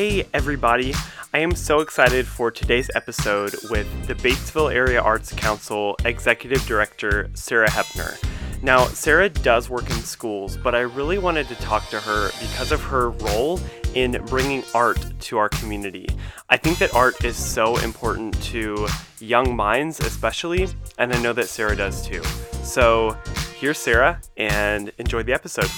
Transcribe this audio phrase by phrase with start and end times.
[0.00, 0.94] Hey, everybody.
[1.34, 7.28] I am so excited for today's episode with the Batesville Area Arts Council Executive Director,
[7.34, 8.16] Sarah Hepner.
[8.62, 12.72] Now, Sarah does work in schools, but I really wanted to talk to her because
[12.72, 13.60] of her role
[13.92, 16.08] in bringing art to our community.
[16.48, 21.50] I think that art is so important to young minds, especially, and I know that
[21.50, 22.24] Sarah does too.
[22.62, 23.18] So,
[23.58, 25.68] here's Sarah, and enjoy the episode.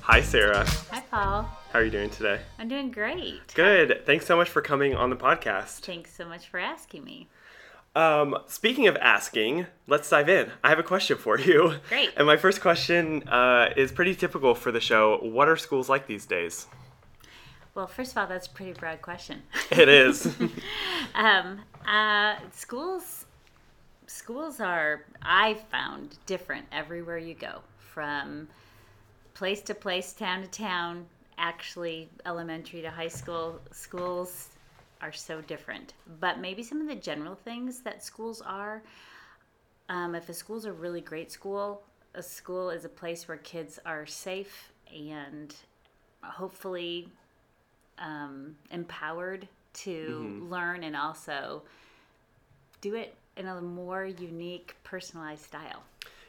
[0.00, 0.66] Hi, Sarah.
[0.90, 1.61] Hi, Paul.
[1.72, 2.38] How are you doing today?
[2.58, 3.54] I'm doing great.
[3.54, 4.04] Good.
[4.04, 5.78] Thanks so much for coming on the podcast.
[5.78, 7.28] Thanks so much for asking me.
[7.96, 10.50] Um, speaking of asking, let's dive in.
[10.62, 11.76] I have a question for you.
[11.88, 12.10] Great.
[12.14, 15.16] And my first question uh, is pretty typical for the show.
[15.22, 16.66] What are schools like these days?
[17.74, 19.40] Well, first of all, that's a pretty broad question.
[19.70, 20.26] It is.
[21.14, 23.24] um, uh, schools,
[24.06, 28.48] schools are I've found different everywhere you go, from
[29.32, 31.06] place to place, town to town.
[31.38, 34.48] Actually, elementary to high school schools
[35.00, 35.94] are so different.
[36.20, 38.82] But maybe some of the general things that schools are.
[39.88, 41.82] Um, if a school's a really great school,
[42.14, 45.54] a school is a place where kids are safe and
[46.22, 47.08] hopefully
[47.98, 51.62] um, empowered to learn and also
[52.80, 55.82] do it in a more unique, personalized style.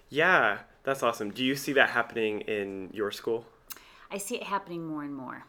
[0.09, 1.31] yeah, that's awesome.
[1.31, 3.45] Do you see that happening in your school?
[4.13, 5.43] I see it happening more and more.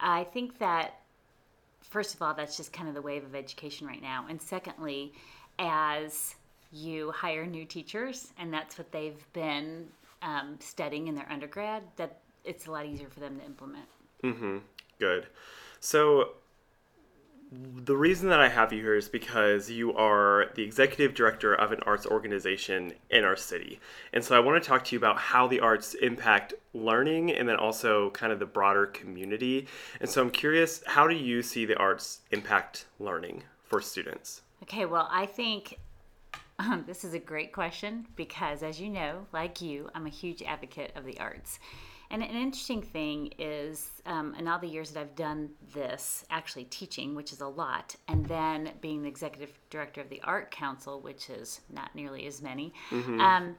[0.00, 1.00] I think that,
[1.80, 4.26] first of all, that's just kind of the wave of education right now.
[4.28, 5.12] And secondly,
[5.60, 6.34] as
[6.72, 9.86] you hire new teachers, and that's what they've been
[10.22, 13.86] um, studying in their undergrad, that it's a lot easier for them to implement.
[14.24, 14.58] Mm-hmm.
[14.98, 15.28] Good.
[15.78, 16.30] So,
[17.84, 21.72] the reason that I have you here is because you are the executive director of
[21.72, 23.80] an arts organization in our city.
[24.12, 27.48] And so I want to talk to you about how the arts impact learning and
[27.48, 29.66] then also kind of the broader community.
[30.00, 34.42] And so I'm curious, how do you see the arts impact learning for students?
[34.62, 35.78] Okay, well, I think
[36.58, 40.42] um, this is a great question because, as you know, like you, I'm a huge
[40.42, 41.58] advocate of the arts.
[42.12, 46.64] And an interesting thing is, um, in all the years that I've done this, actually
[46.64, 51.00] teaching, which is a lot, and then being the executive director of the Art Council,
[51.00, 53.56] which is not nearly as many, um,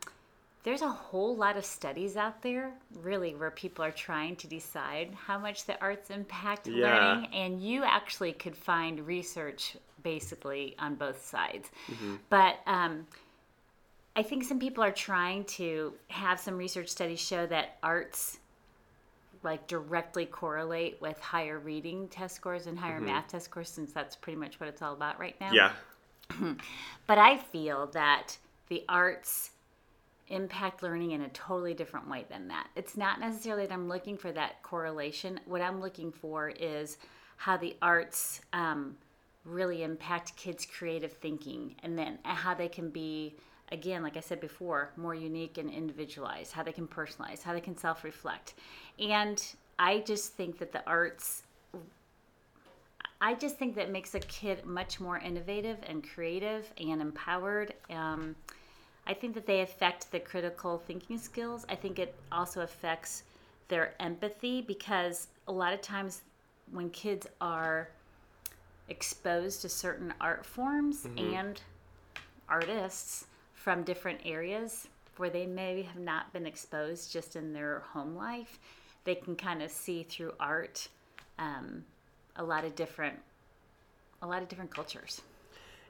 [0.62, 2.72] there's a whole lot of studies out there,
[3.02, 6.88] really, where people are trying to decide how much the arts impact Yeah.
[7.16, 11.70] learning and you actually could find research basically on both sides.
[12.30, 13.08] But um,
[14.16, 18.38] I think some people are trying to have some research studies show that arts
[19.44, 24.16] like directly correlate with higher reading test scores and higher math test scores since that's
[24.16, 25.52] pretty much what it's all about right now.
[25.52, 25.72] Yeah.
[27.06, 28.38] But I feel that
[28.70, 29.52] the arts
[30.30, 32.68] impact learning in a totally different way than that.
[32.76, 35.40] It's not necessarily that I'm looking for that correlation.
[35.46, 36.98] What I'm looking for is
[37.38, 38.96] how the arts um,
[39.46, 43.36] really impact kids' creative thinking and then how they can be,
[43.74, 47.60] again, like I said before, more unique and individualized, how they can personalize, how they
[47.60, 48.54] can self reflect.
[49.00, 49.44] And
[49.78, 51.44] I just think that the arts
[53.20, 57.74] I just think that makes a kid much more innovative and creative and empowered.
[57.90, 58.36] Um,
[59.08, 61.66] I think that they affect the critical thinking skills.
[61.70, 63.24] I think it also affects
[63.70, 66.22] their empathy because a lot of times
[66.74, 67.90] when kids are
[68.90, 71.62] exposed to certain art forms and
[72.50, 73.26] artists
[73.64, 78.60] from different areas where they maybe have not been exposed just in their home life,
[79.06, 80.90] they can kind of see through art
[81.40, 81.86] um,
[82.36, 83.18] a lot of different
[84.22, 85.22] a lot of different cultures.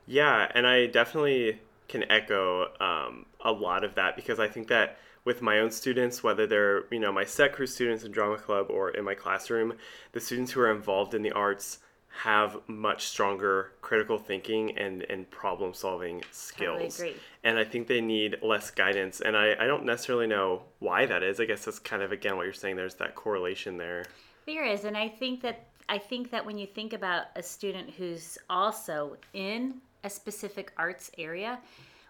[0.06, 4.98] Yeah, and I definitely can echo um, a lot of that because I think that
[5.26, 8.68] with my own students, whether they're you know my set crew students in drama club
[8.70, 9.74] or in my classroom,
[10.12, 11.80] the students who are involved in the arts
[12.22, 17.00] have much stronger critical thinking and, and problem solving skills.
[17.00, 17.16] agree.
[17.44, 19.20] And I think they need less guidance.
[19.20, 21.40] And I, I don't necessarily know why that is.
[21.40, 24.06] I guess that's kind of again what you're saying, there's that correlation there.
[24.46, 27.90] There is, and I think that I think that when you think about a student
[27.90, 31.60] who's also in a specific arts area,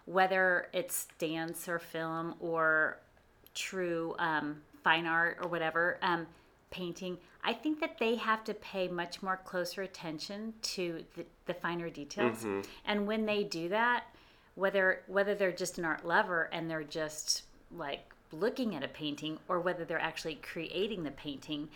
[0.04, 2.98] whether it's dance or film or
[3.54, 6.26] true um, fine art or whatever, um,
[6.74, 11.54] painting, I think that they have to pay much more closer attention to the, the
[11.54, 12.38] finer details.
[12.38, 12.60] Mm-hmm.
[12.84, 14.04] And when they do that,
[14.56, 17.42] whether whether they're just an art lover and they're just
[17.76, 21.68] like looking at a painting or whether they're actually creating the painting,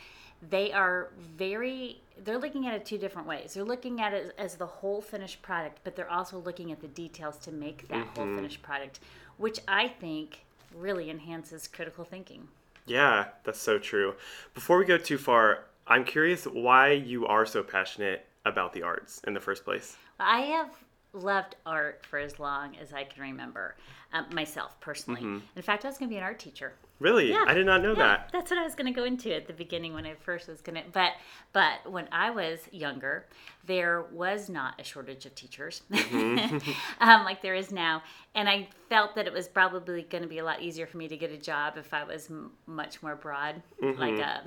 [0.50, 3.54] they are very they're looking at it two different ways.
[3.54, 6.88] They're looking at it as the whole finished product, but they're also looking at the
[6.88, 8.36] details to make that whole mm-hmm.
[8.36, 9.00] finished product,
[9.36, 10.40] which I think
[10.74, 12.48] really enhances critical thinking.
[12.88, 14.14] Yeah, that's so true.
[14.54, 19.20] Before we go too far, I'm curious why you are so passionate about the arts
[19.26, 19.96] in the first place.
[20.18, 20.70] I have
[21.12, 23.76] loved art for as long as I can remember,
[24.12, 25.22] um, myself personally.
[25.22, 25.38] Mm-hmm.
[25.56, 26.74] In fact, I was going to be an art teacher.
[27.00, 27.30] Really?
[27.30, 27.44] Yeah.
[27.46, 28.30] I did not know Yeah, that.
[28.32, 30.60] That's what I was going to go into at the beginning when I first was
[30.60, 30.82] going to.
[30.92, 31.12] But
[31.52, 33.26] but when I was younger,
[33.66, 35.82] there was not a shortage of teachers,
[36.12, 36.60] um,
[37.24, 38.02] like there is now,
[38.34, 41.08] and I felt that it was probably going to be a lot easier for me
[41.08, 44.42] to get a job if I was m- much more broad, like a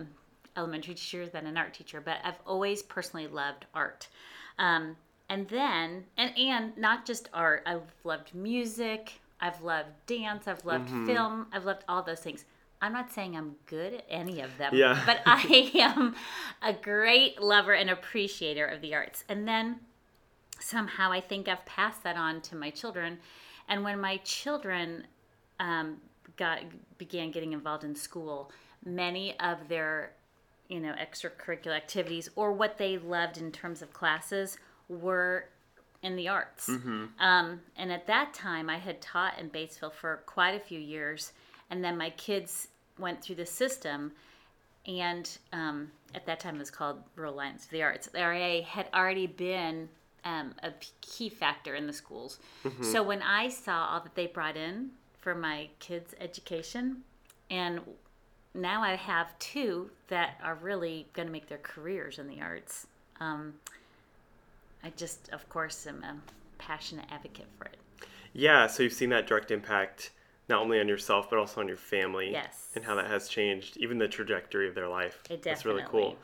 [0.57, 2.01] elementary teacher than an art teacher.
[2.01, 4.07] But I've always personally loved art.
[4.59, 4.97] Um,
[5.31, 7.63] and then and and not just art.
[7.66, 9.22] I've loved music.
[9.39, 10.48] I've loved dance.
[10.48, 11.48] I've loved film.
[11.51, 12.45] I've loved all those things.
[12.83, 15.00] I'm not saying i'm good at any of them Yeah.
[15.06, 16.16] but i am
[16.63, 19.24] a great lover and appreciator of the arts.
[19.30, 19.80] And then
[20.60, 23.19] somehow i think i've passed that on to my children.
[23.69, 25.06] And when my children
[25.60, 25.98] um,
[26.38, 26.60] got
[26.98, 28.51] began getting involved in school
[28.83, 30.12] many of their
[30.68, 34.57] you know extracurricular activities or what they loved in terms of classes
[34.91, 35.45] were
[36.03, 36.67] in the arts.
[37.19, 41.33] Um, and at that time i had taught in batesville for quite a few years
[41.69, 42.67] and then my kids
[42.97, 44.11] went through the system
[44.88, 48.07] and um, at that time it was called rural alliance for the arts.
[48.07, 49.88] The ria had already been
[50.25, 50.71] um, a
[51.01, 52.39] key factor in the schools.
[52.81, 57.03] So when i saw all that they brought in for my kids education
[57.51, 57.81] and
[58.53, 62.87] now I have two that are really going to make their careers in the arts.
[64.83, 66.16] I just, of course, am a
[66.57, 67.78] passionate advocate for it.
[68.33, 70.12] Yeah, so you've seen that direct impact
[70.50, 72.31] not only on yourself but also on your family.
[72.31, 72.69] Yes.
[72.75, 75.19] And how that has changed even the trajectory of their life.
[75.30, 75.51] It definitely.
[75.51, 76.18] That's really cool.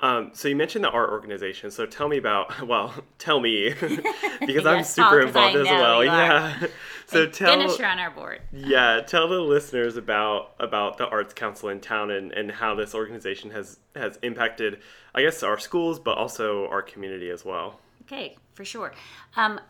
[0.00, 1.70] Um, so you mentioned the art organization.
[1.70, 3.70] So tell me about well, tell me
[4.46, 6.04] because I'm Yes, super Paul, 'cause I involved as well.
[6.04, 6.66] Yeah.
[7.06, 8.40] So tell you're on our board.
[8.50, 12.94] yeah, tell the listeners about about the Arts Council in town and, and how this
[12.94, 14.80] organization has has impacted,
[15.14, 17.78] I guess, our schools, but also our community as well.
[18.06, 18.92] Okay, for sure.
[19.36, 19.60] Um,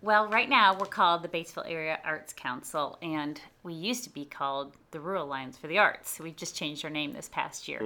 [0.00, 4.24] well, right now we're called the Batesville Area Arts Council, and we used to be
[4.26, 6.18] called the Rural Alliance for the Arts.
[6.20, 7.80] We've just changed our name this past year.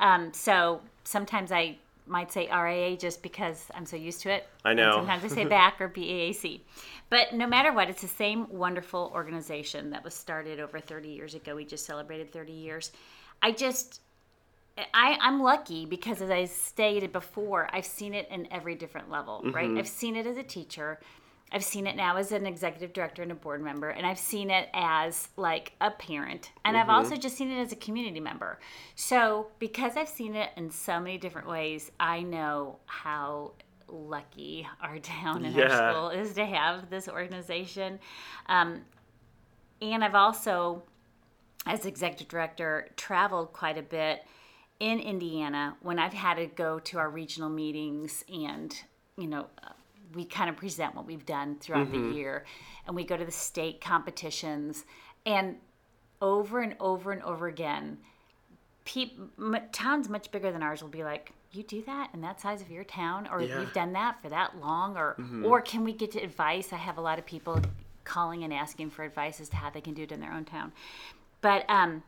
[0.00, 4.46] Um, so sometimes I might say RAA just because I'm so used to it.
[4.64, 4.92] I And know.
[4.96, 6.60] sometimes I say BAC or BAAC.
[7.08, 11.34] But no matter what, it's the same wonderful organization that was started over 30 years
[11.34, 11.54] ago.
[11.54, 12.92] We just celebrated 30 years.
[13.40, 14.00] I just
[14.94, 19.42] I, I'm lucky because, as I stated before, I've seen it in every different level,
[19.52, 19.70] right?
[19.76, 20.98] I've seen it as a teacher.
[21.54, 24.50] I've seen it now as an executive director and a board member, and I've seen
[24.50, 28.58] it as like a parent, and I've also just seen it as a community member.
[28.94, 33.52] So, because I've seen it in so many different ways, I know how
[33.88, 35.64] lucky our town and Yeah.
[35.64, 38.00] our school is to have this organization.
[38.46, 38.86] Um,
[39.82, 40.84] and I've also
[41.66, 44.24] as executive director, traveled quite a bit
[44.82, 48.74] in Indiana when I've had to go to our regional meetings and,
[49.16, 49.68] you know, uh,
[50.12, 52.44] we kind of present what we've done throughout the year.
[52.86, 54.84] And we go to the state competitions.
[55.24, 55.56] And
[56.20, 57.98] over and over and over again
[58.84, 62.40] peop m- towns much bigger than ours will be like you do that in that
[62.40, 63.28] size of your town?
[63.30, 63.60] Or Yeah.
[63.60, 64.96] you've done that for that long?
[64.96, 66.72] Or or can we get to advice?
[66.72, 67.60] I have a lot of people
[68.04, 70.44] calling and asking for advice as to how they can do it in their own
[70.44, 70.72] town.
[71.40, 72.02] But um,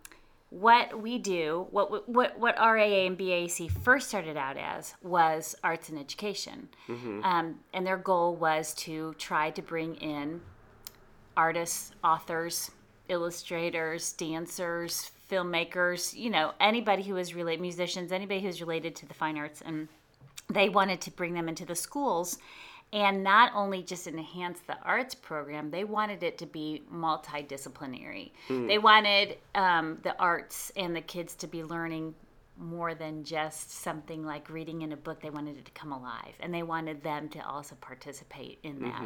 [0.61, 5.89] what we do, what what what RAA and BAC first started out as was arts
[5.89, 6.69] and education,
[7.25, 10.41] um, and their goal was to try to bring in
[11.37, 12.71] artists, authors,
[13.09, 19.15] illustrators, dancers, filmmakers, you know, anybody who is related, musicians, anybody who's related to the
[19.15, 19.89] fine arts, and
[20.49, 22.39] they wanted to bring them into the schools
[22.95, 28.31] and not only just enhance the arts program, they wanted it to be multidisciplinary.
[28.69, 32.15] They wanted um, the arts and the kids to be learning
[32.57, 35.21] more than just something like reading in a book.
[35.21, 39.03] They wanted it to come alive, and they wanted them to also participate in that.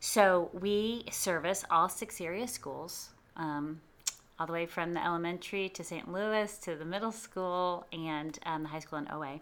[0.00, 3.10] So we service all six area schools.
[3.36, 3.82] Um,
[4.38, 6.10] all the way from the elementary to St.
[6.10, 9.38] Louis to the middle school and um, the high school in OA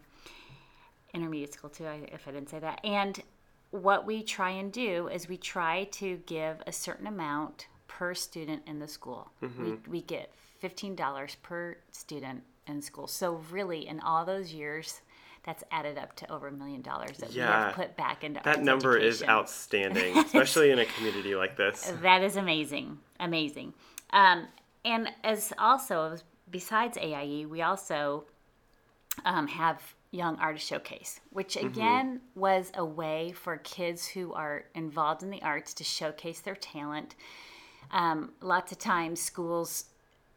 [1.15, 2.81] intermediate school too, if I didn't say that.
[2.85, 3.23] And
[3.71, 8.63] what we try and do is we try to give a certain amount per student
[8.67, 9.31] in the school.
[9.65, 10.33] We, we get
[10.63, 13.07] $15 per student in school.
[13.07, 15.01] So, really, in all those years,
[15.45, 18.63] that's added up to over a million dollars that we have put back into That
[18.63, 21.93] number is outstanding, especially in a community like this.
[22.03, 23.73] That is amazing, amazing.
[24.11, 24.49] Um,
[24.85, 26.17] and as also
[26.51, 28.25] besides AIE, we also
[29.25, 35.23] um, have Young Artist Showcase, which again was a way for kids who are involved
[35.23, 37.15] in the arts to showcase their talent.
[37.91, 39.85] Um, lots of times, schools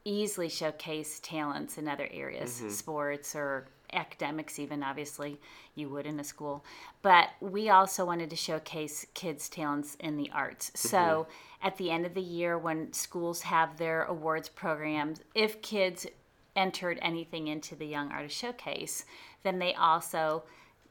[0.03, 5.37] easily showcase talents in other areas, sports or academics even obviously
[5.75, 6.63] you would in a school
[7.01, 11.67] but we also wanted to showcase kids talents in the arts so Mm-hmm.
[11.67, 16.07] at the end of the year when schools have their awards programs if kids
[16.55, 19.05] entered anything into the young artist showcase
[19.43, 20.43] then they also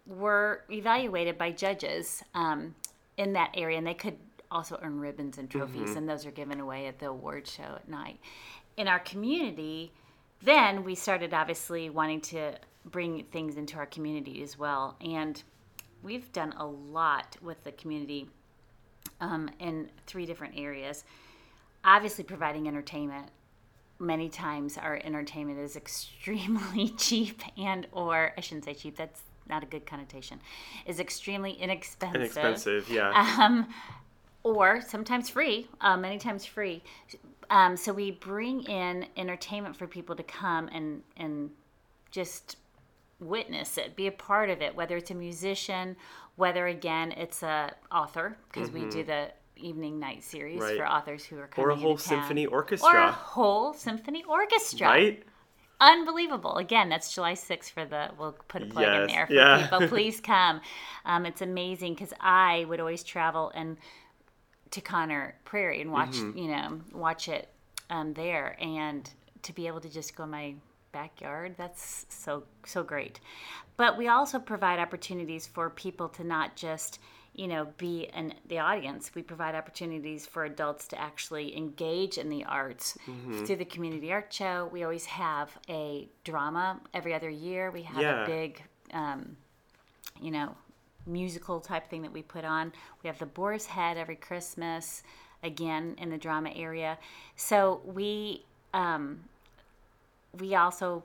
[0.07, 2.75] were evaluated by judges um,
[3.17, 4.17] in that area and they could
[4.51, 7.89] also earn ribbons and trophies and those are given away at the award show at
[7.89, 8.19] night.
[8.77, 9.93] In our community
[10.43, 12.55] then we started obviously wanting to
[12.87, 15.43] bring things into our community as well and
[16.03, 18.29] we've done a lot with the community
[19.21, 21.05] um, in three different areas.
[21.85, 23.29] Obviously providing entertainment
[24.01, 29.63] many times our entertainment is extremely cheap and or i shouldn't say cheap that's not
[29.63, 30.41] a good connotation
[30.87, 33.37] is extremely inexpensive Inexpensive, yeah.
[33.41, 33.69] um,
[34.43, 36.83] or sometimes free, uh, many times free.
[37.51, 41.51] Um, so we bring in entertainment for people to come and and
[42.11, 42.57] just
[43.19, 44.75] witness it, be a part of it.
[44.75, 45.97] Whether it's a musician,
[46.37, 49.31] whether again it's a author, because we do the
[49.67, 50.61] evening night series.
[50.61, 50.77] Right.
[50.77, 55.23] for authors who are coming or a whole symphony or a whole symphony orchestra right?
[55.81, 56.57] unbelievable.
[56.57, 59.63] Again, that's July 6th for the, we'll put a plug in there for yeah.
[59.63, 59.89] people.
[59.89, 60.61] Please come.
[61.05, 63.79] Um, it's amazing because I would always travel and
[64.73, 66.39] to Conner Prairie and watch, Mm-hmm.
[66.39, 67.49] you know, watch it
[67.89, 68.57] um, there.
[68.61, 69.09] And
[69.43, 70.55] to be able to just go in my
[70.93, 73.21] backyard, that's so, so great.
[73.77, 77.01] But we also provide opportunities for people to not just,
[77.41, 79.13] you know, be in the audience.
[79.15, 83.45] We provide opportunities for adults to actually engage in the arts Mm-hmm.
[83.45, 84.69] through the community art show.
[84.71, 87.71] We always have a drama every other year.
[87.71, 88.23] We have Yeah.
[88.25, 89.37] a big, um,
[90.21, 90.55] you know,
[91.07, 92.73] musical type thing that we put on.
[93.03, 95.03] We have the Boar's Head every Christmas,
[95.43, 96.99] again in the drama area.
[97.37, 98.45] So we
[98.75, 99.21] um,
[100.39, 101.03] we also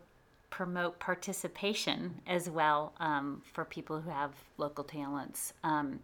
[0.56, 5.52] promote participation as well um, for people who have local talents.
[5.66, 6.00] Um,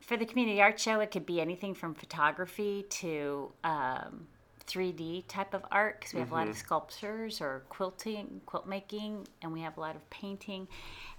[0.00, 4.26] for the community art show, it could be anything from photography to um,
[4.66, 9.28] 3D type of art because we have a lot of sculptures or quilting, quilt making,
[9.40, 10.66] and we have a lot of painting.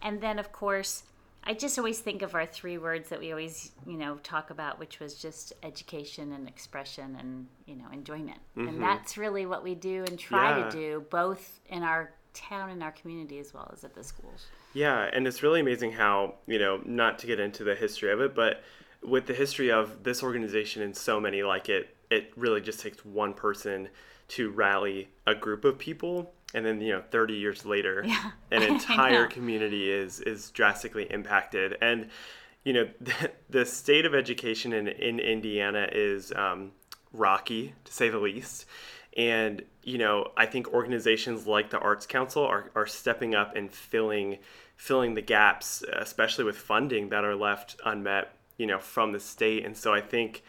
[0.01, 1.03] And then, of course,
[1.45, 4.77] I just always think of our three words that we always, you know, talk about,
[4.77, 8.39] which was just education and expression and, you know, enjoyment.
[8.57, 10.65] And that's really what we do and try Yeah.
[10.65, 14.45] to do both in our town and our community as well as at the schools.
[14.73, 18.21] Yeah, and it's really amazing how, you know, not to get into the history of
[18.21, 18.63] it, but
[19.01, 23.03] with the history of this organization and so many like it, it really just takes
[23.03, 23.89] one person
[24.27, 28.63] to rally a group of people and then, you know, 30 years later, Yeah, an
[28.73, 31.77] entire community is is drastically impacted.
[31.81, 32.09] And
[32.63, 36.71] you know, the, the state of education in in Indiana is um,
[37.13, 38.65] rocky to say the least.
[39.15, 43.71] And you know, I think organizations like the Arts Council are, are stepping up and
[43.71, 44.39] filling
[44.75, 49.63] filling the gaps, especially with funding that are left unmet, you know, from the state.
[49.63, 50.43] And so I think,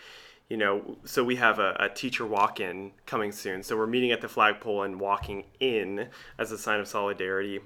[0.48, 3.62] you know, so we have a, a teacher walk-in coming soon.
[3.62, 6.08] So we're meeting at the flagpole and walking in
[6.38, 7.60] as a sign of solidarity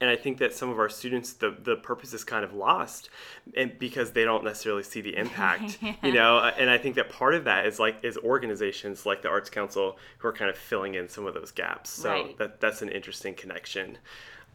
[0.00, 3.10] and I think that some of our students, the, the purpose is kind of lost,
[3.56, 6.38] and because they don't necessarily see the impact, you know.
[6.38, 9.98] And I think that part of that is like is organizations like the Arts Council
[10.18, 11.90] who are kind of filling in some of those gaps.
[11.90, 12.38] So Right.
[12.38, 13.98] that that's an interesting connection.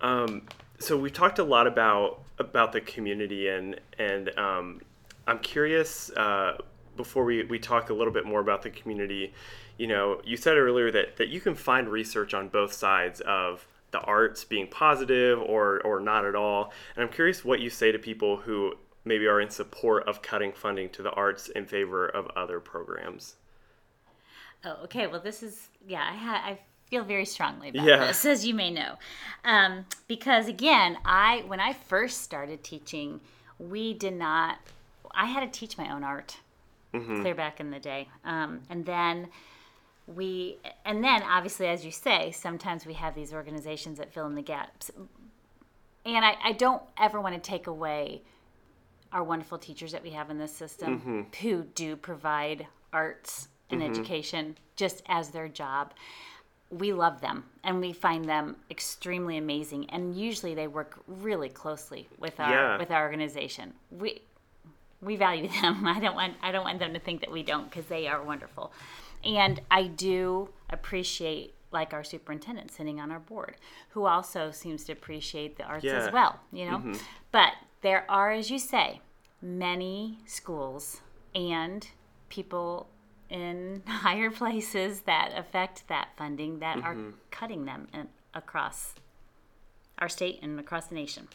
[0.01, 0.43] Um,
[0.79, 4.81] so we've talked a lot about about the community, and and um,
[5.27, 6.09] I'm curious.
[6.11, 6.57] Uh,
[6.95, 9.33] before we, we talk a little bit more about the community,
[9.77, 13.67] you know, you said earlier that, that you can find research on both sides of
[13.93, 16.73] the arts being positive or, or not at all.
[16.95, 18.73] And I'm curious what you say to people who
[19.05, 23.35] maybe are in support of cutting funding to the arts in favor of other programs.
[24.65, 25.07] Oh, okay.
[25.07, 26.05] Well, this is yeah.
[26.09, 26.59] I ha- I
[26.89, 28.07] feel very strongly about Yeah.
[28.07, 28.95] this, as you may know,
[29.45, 33.19] um, because again, I when I first started teaching,
[33.59, 34.57] we did not.
[35.11, 36.37] I had to teach my own art,
[36.91, 39.27] clear back in the day, um, and then
[40.07, 44.35] we and then obviously, as you say, sometimes we have these organizations that fill in
[44.35, 44.91] the gaps,
[46.05, 48.23] and I, I don't ever want to take away
[49.13, 51.21] our wonderful teachers that we have in this system mm-hmm.
[51.41, 53.91] who do provide arts and mm-hmm.
[53.91, 55.93] education just as their job.
[56.69, 62.09] We love them and we find them extremely amazing and usually they work really closely
[62.17, 62.77] with our Yeah.
[62.79, 63.73] with our organization.
[63.91, 64.23] We
[64.99, 65.85] we value them.
[65.85, 68.23] I don't want I don't want them to think that we don't because they are
[68.23, 68.73] wonderful.
[69.25, 73.55] And I do appreciate like our superintendent sitting on our board
[73.89, 76.05] who also seems to appreciate the arts Yeah.
[76.05, 76.77] as well, you know.
[76.77, 76.93] Mm-hmm.
[77.31, 79.01] But there are as you say
[79.41, 81.01] many schools
[81.35, 81.87] and
[82.29, 82.89] people
[83.29, 87.11] in higher places that affect that funding that are mm-hmm.
[87.31, 88.93] cutting them in, across
[89.99, 91.27] our state and across the nation.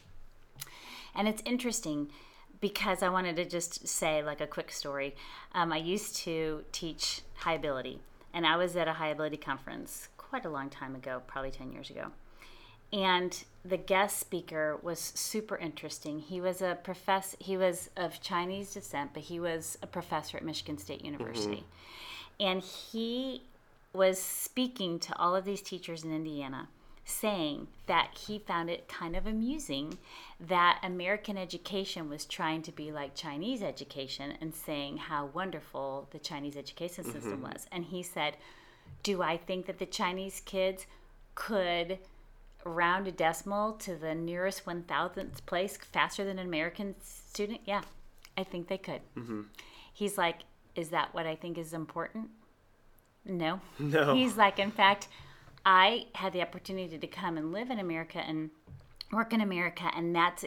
[1.15, 2.11] And it's interesting
[2.61, 5.15] because I wanted to just say, like, a quick story.
[5.53, 8.01] Um, I used to teach high ability,
[8.33, 11.73] and I was at a high ability conference quite a long time ago, probably 10
[11.73, 12.09] years ago.
[12.93, 16.21] And the guest speaker was super interesting.
[16.21, 20.45] He was a professor, he was of Chinese descent, but he was a professor at
[20.45, 21.65] Michigan State University.
[22.41, 23.43] And he
[23.93, 26.69] was speaking to all of these teachers in Indiana
[27.09, 29.97] saying that he found it kind of amusing
[30.39, 36.19] that American education was trying to be like Chinese education and saying how wonderful the
[36.19, 37.51] Chinese education system mm-hmm.
[37.53, 37.67] was.
[37.73, 38.37] And he said,
[39.03, 40.87] Do I think that the Chinese kids
[41.35, 41.99] could
[42.65, 47.61] round a decimal to the nearest 1000th place faster than an American student?
[47.65, 47.83] Yeah,
[48.37, 49.01] I think they could.
[49.17, 49.43] Mm-hmm.
[49.95, 50.41] He's like,
[50.77, 52.29] Is that what I think is important?
[53.25, 53.61] No.
[53.79, 54.15] No.
[54.15, 55.09] He's like, in fact,
[55.71, 58.49] I had the opportunity to come and live in America and
[59.13, 60.47] work in America, and that's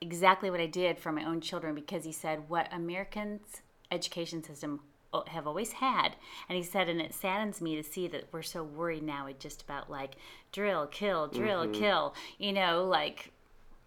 [0.00, 3.60] exactly what I did for my own children because he said what Americans'
[3.90, 4.80] education system
[5.28, 6.16] have always had,
[6.48, 9.38] and he said, and it saddens me to see that we're so worried now with
[9.38, 10.16] just about like
[10.52, 11.72] drill, kill, drill, Mm-hmm.
[11.82, 13.32] kill, you know, like.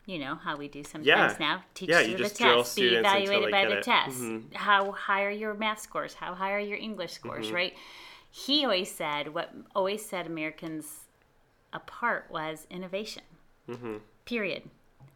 [0.05, 1.35] You know how we do sometimes Yeah.
[1.39, 1.63] now.
[1.75, 3.83] Teach Yeah, you the test, be evaluated by the it.
[3.83, 4.17] test.
[4.19, 4.55] Mhm.
[4.55, 6.15] How high are your math scores?
[6.15, 7.45] How high are your English scores?
[7.47, 7.55] Mm-hmm.
[7.55, 7.73] Right?
[8.31, 11.05] He always said what always set Americans
[11.74, 13.24] apart was innovation.
[13.67, 13.98] Mm-hmm.
[14.25, 14.63] Period.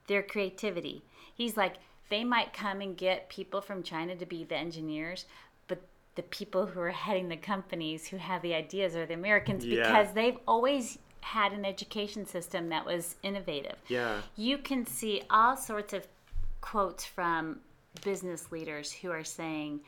[0.08, 1.03] Their creativity.
[1.34, 1.75] He's like,
[2.10, 5.25] they might come and get people from China to be the engineers,
[5.67, 5.82] but
[6.15, 9.88] the people who are heading the companies who have the ideas are the Americans Yeah.
[9.88, 13.77] because they've always had an education system that was innovative.
[13.88, 14.22] Yeah.
[14.36, 16.05] You can see all sorts of
[16.62, 17.62] quotes from
[18.03, 19.79] business leaders who are saying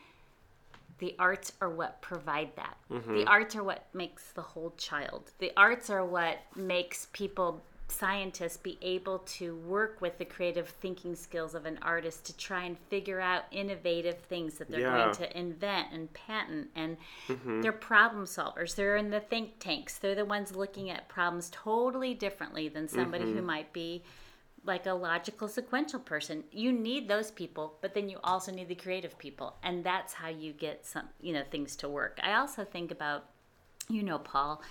[0.99, 2.77] the arts are what provide that.
[2.91, 3.15] Mm-hmm.
[3.15, 5.31] The arts are what makes the whole child.
[5.39, 11.15] The arts are what makes people scientists be able to work with the creative thinking
[11.15, 15.03] skills of an artist to try and figure out innovative things that they're Yeah.
[15.03, 17.61] going to invent and patent and mm-hmm.
[17.61, 22.15] they're problem solvers they're in the think tanks they're the ones looking at problems totally
[22.15, 23.45] differently than somebody who mm-hmm.
[23.45, 24.03] might be
[24.65, 26.43] like a logical sequential person.
[26.51, 29.55] You need those people but then you also need the creative people.
[29.63, 32.19] And that's how you get some you know things to work.
[32.23, 33.25] I also think about
[33.87, 34.63] you know paul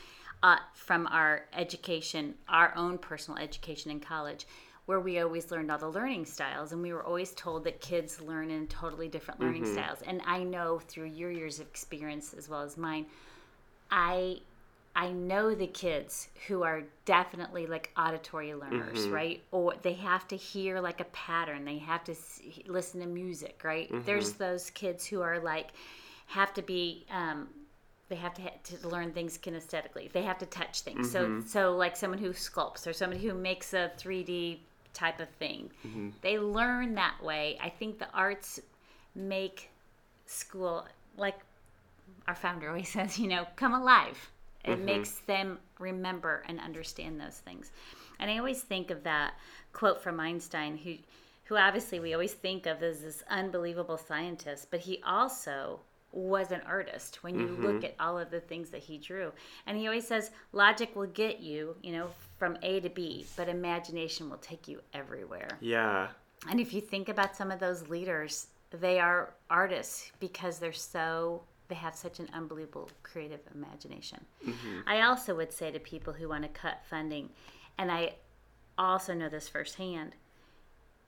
[0.43, 4.47] uh, from our education our own personal education in college
[4.87, 6.73] where we always learned all the learning styles.
[6.73, 10.03] And we were always told that kids learn in totally different learning styles.
[10.07, 13.07] And i know through your years of experience as well as mine
[13.91, 14.39] i
[14.97, 19.13] I know the kids who are definitely like auditory learners, mm-hmm.
[19.13, 19.43] right?
[19.51, 21.65] Or they have to hear like a pattern.
[21.65, 23.91] They have to s- listen to music, right?
[23.91, 24.07] Mm-hmm.
[24.07, 25.69] There's those kids who are like
[26.27, 27.49] have to be um,
[28.09, 30.13] they have to ha- to learn things kinesthetically.
[30.13, 31.11] They have to touch things.
[31.11, 31.47] So mm-hmm.
[31.47, 34.59] so like someone who sculpts or somebody who makes a 3D
[34.93, 35.71] type of thing.
[36.23, 37.59] They learn that way.
[37.61, 38.61] I think the arts
[39.17, 39.71] make
[40.27, 41.39] school like
[42.27, 44.31] our founder always says, you know, come alive.
[44.65, 44.85] It mm-hmm.
[44.85, 47.71] makes them remember and understand those things.
[48.19, 49.35] And I always think of that
[49.73, 50.95] quote from Einstein, who,
[51.45, 55.81] who obviously we always think of as this unbelievable scientist, but he also
[56.13, 57.85] was an artist when you look mm-hmm.
[57.87, 59.33] at all of the things that he drew.
[59.67, 63.49] And he always says, logic will get you, you know, from A to B, but
[63.49, 65.59] imagination will take you everywhere.
[65.61, 66.09] Yeah.
[66.49, 71.43] And if you think about some of those leaders, they are artists because they're so
[71.75, 74.25] they have such an unbelievable creative imagination.
[74.47, 74.81] Mm-hmm.
[74.87, 77.31] I also would say to people who want to cut funding,
[77.79, 78.15] and I
[78.79, 80.13] also know this firsthand,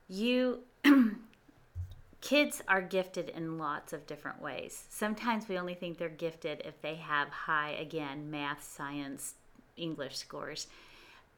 [0.09, 0.61] you
[2.21, 4.87] kids are gifted in lots of different ways.
[4.91, 9.35] Sometimes we only think they're gifted if they have high again math, science,
[9.77, 10.67] English scores.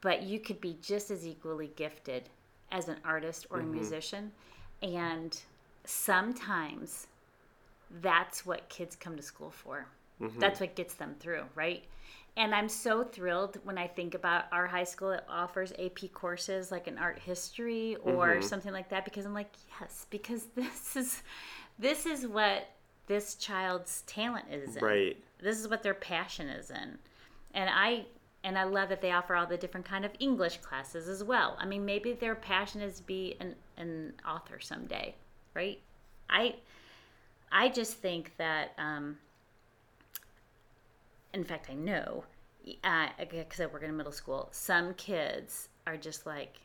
[0.01, 2.31] But you could be just as equally gifted
[2.73, 3.73] as an artist or a mm-hmm.
[3.73, 4.33] musician.
[4.83, 5.39] And
[5.85, 7.08] sometimes
[8.03, 9.87] that's what kids come to school for.
[10.21, 10.39] Mm-hmm.
[10.39, 11.85] That's what gets them through, right?
[12.37, 16.71] And I'm so thrilled when I think about our high school that offers AP courses
[16.71, 18.43] like an art history or mm-hmm.
[18.43, 21.23] something like that because I'm like, yes, because this is
[21.79, 22.69] this is what
[23.07, 24.85] this child's talent is in.
[24.85, 25.17] Right.
[25.41, 26.99] This is what their passion is in.
[27.55, 28.07] And I
[28.45, 31.57] and I love that they offer all the different kind of English classes as well.
[31.59, 35.17] I mean, maybe their passion is to be an, an author someday,
[35.55, 35.81] right?
[36.31, 36.55] I
[37.51, 39.19] I just think that um,
[41.33, 42.25] in fact, I know,
[42.65, 46.61] because I work in a middle school, some kids are just like,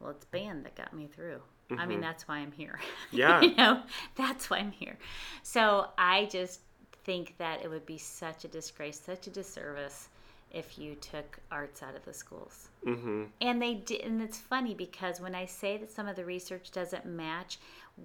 [0.00, 1.40] well, it's band that got me through.
[1.78, 2.78] I mean, that's why I'm here.
[3.10, 3.40] Yeah.
[3.40, 3.82] you know,
[4.16, 4.98] that's why I'm here.
[5.42, 6.60] So I just
[7.04, 10.08] think that it would be such a disgrace, such a disservice
[10.52, 12.68] if you took arts out of the schools.
[12.86, 13.24] Mm-hmm.
[13.40, 16.70] And they did, and it's funny because when I say that some of the research
[16.70, 17.58] doesn't match,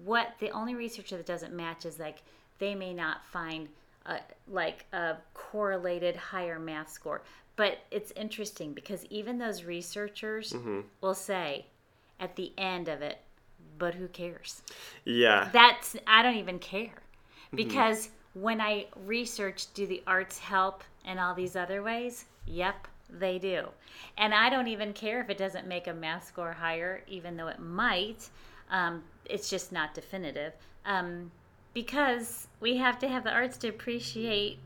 [0.04, 2.22] what the only research that doesn't match is like
[2.58, 3.68] they may not find
[4.06, 7.22] a, like a correlated higher math score.
[7.56, 10.54] But it's interesting because even those researchers
[11.00, 11.66] will say
[12.18, 13.18] at the end of it,
[13.78, 14.62] but who cares?
[15.04, 15.50] Yeah.
[15.52, 17.02] That's I don't even care
[17.54, 22.26] because when I research, do the arts help in all these other ways?
[22.46, 23.66] Yep, they do.
[24.16, 27.48] And I don't even care if it doesn't make a math score higher, even though
[27.48, 28.28] it might.
[28.70, 30.52] Um, it's just not definitive
[30.84, 31.30] um,
[31.74, 34.58] because we have to have the arts to appreciate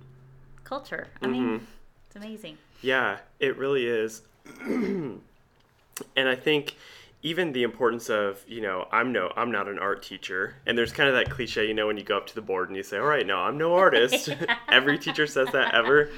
[0.65, 1.09] culture.
[1.23, 1.67] I mean,
[2.07, 2.59] it's amazing.
[2.83, 4.23] Yeah, it really is.
[4.61, 5.21] and
[6.17, 6.77] I think
[7.23, 10.57] even the importance of, you know, I'm no I'm not an art teacher.
[10.67, 12.69] And there's kind of that cliche, you know, when you go up to the board
[12.69, 14.29] and you say, "All right, no, I'm no artist."
[14.71, 16.11] Every teacher says that ever.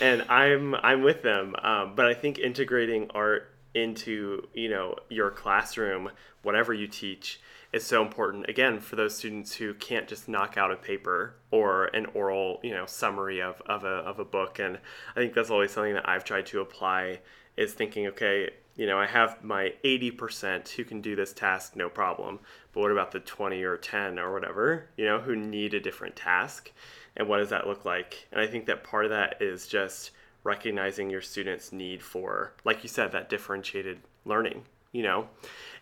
[0.00, 1.54] And I'm I'm with them.
[1.62, 6.10] Um, but I think integrating art into, you know, your classroom,
[6.42, 7.40] whatever you teach,
[7.72, 11.86] is so important again for those students who can't just knock out a paper or
[11.86, 14.58] an oral you know summary of, of, a, of a book.
[14.58, 14.78] And
[15.14, 17.20] i think that's always something that i've tried to apply
[17.56, 21.88] is thinking okay you know i have my 80% who can do this task no
[21.88, 22.40] problem.
[22.72, 26.16] But what about the 20 or 10 or whatever you know who need a different
[26.16, 26.72] task?
[27.16, 28.28] And what does that look like?
[28.32, 30.12] And i think that part of that is just
[30.44, 35.28] recognizing your students need for like you said that differentiated learning you know?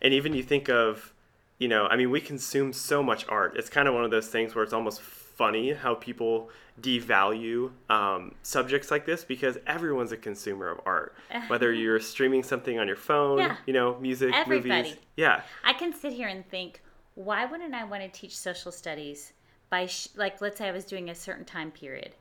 [0.02, 1.12] And even you think of
[1.58, 3.56] you know, I mean, we consume so much art.
[3.56, 8.34] It's kind of one of those things where it's almost funny how people devalue um,
[8.42, 11.14] subjects like this because everyone's a consumer of art.
[11.48, 13.56] Whether you're streaming something on your phone, Yeah.
[13.66, 14.90] you know, music, Everybody.
[14.90, 14.96] movies.
[15.16, 15.42] Yeah.
[15.64, 16.82] I can sit here and think,
[17.14, 19.32] why wouldn't I want to teach social studies
[19.70, 22.14] by sh- like let's say I was doing a certain time period.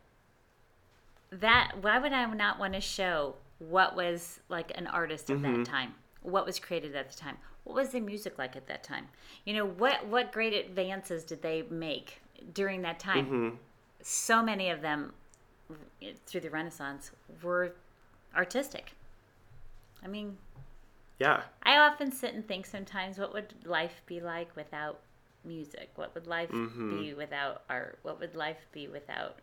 [1.32, 5.65] That why would I not want to show what was like an artist of that
[5.65, 5.93] time?
[6.21, 7.38] What was created at the time?
[7.65, 9.08] What was the music like at that time?
[9.43, 12.21] You know, what what great advances did they make
[12.54, 13.25] during that time?
[13.25, 13.49] Mm-hmm.
[14.01, 15.13] So many of them
[16.25, 17.12] through the Renaissance
[17.43, 17.73] were
[18.36, 18.93] artistic.
[20.04, 20.38] I mean,
[21.19, 21.41] Yeah.
[21.63, 24.99] I often sit and think sometimes, what would life be like without
[25.43, 25.89] music?
[25.95, 26.99] What would life mm-hmm.
[26.99, 27.99] be without art?
[28.04, 29.39] What would life be without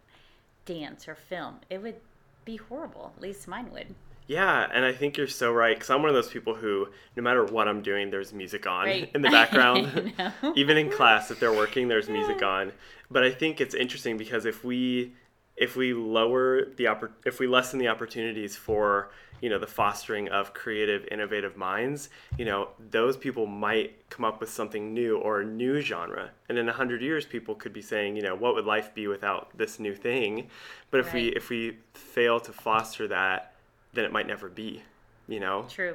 [0.65, 1.57] dance or film?
[1.71, 1.97] It would
[2.45, 3.13] be horrible.
[3.17, 3.95] At least mine would.
[4.27, 7.23] Yeah, and I think you're so right because I'm one of those people who, no
[7.23, 9.11] matter what I'm doing, there's music on Right.
[9.15, 10.13] in the background.
[10.55, 12.73] Even in class, if they're working, there's music on.
[13.11, 15.13] But I think it's interesting because if we
[15.57, 19.11] if we lower the oppor- if we lessen the opportunities for
[19.43, 22.09] you know the fostering of creative, innovative minds,
[22.39, 26.31] you know those people might come up with something new or a new genre.
[26.49, 29.09] And in a hundred years, people could be saying, you know, what would life be
[29.09, 30.49] without this new thing?
[30.91, 33.52] But if we if we fail to foster that
[33.93, 34.83] then it might never be.
[35.29, 35.95] You know, True.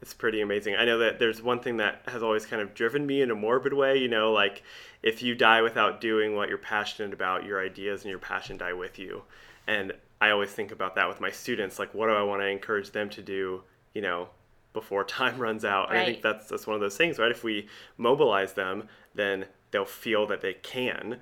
[0.00, 0.76] it's pretty amazing.
[0.76, 3.34] I know that there's one thing that has always kind of driven me in a
[3.34, 3.98] morbid way.
[3.98, 4.62] You know, like
[5.02, 8.72] if you die without doing what you're passionate about, your ideas and your passion die
[8.72, 9.22] with you.
[9.66, 11.78] And I always think about that with my students.
[11.78, 13.62] Like, what do I want to encourage them to do?
[13.92, 14.28] You know,
[14.72, 15.90] before time runs out.
[15.90, 17.30] And I think that's that's one of those things, right?
[17.30, 21.18] If we mobilize them, then they'll feel that they can.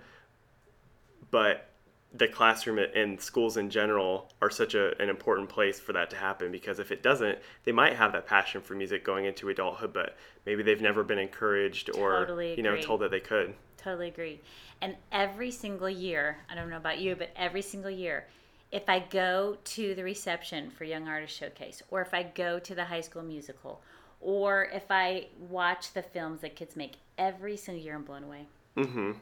[1.30, 1.68] But
[2.14, 6.16] the classroom and schools in general are such a, an important place for that to
[6.16, 9.92] happen because if it doesn't, they might have that passion for music going into adulthood,
[9.92, 13.54] but maybe they've never been encouraged or Totally you know told that they could.
[13.78, 14.40] Totally agree.
[14.82, 18.26] And every single year, I don't know about you, but every single year,
[18.70, 22.74] if I go to the reception for Young Artist Showcase, or if I go to
[22.74, 23.80] the high school musical,
[24.20, 28.46] or if I watch the films that kids make, every single year I'm blown away.
[28.76, 29.12] Mm-hmm.